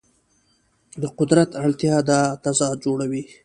[1.01, 3.23] د قدرت اړتیا دا تضاد جوړوي.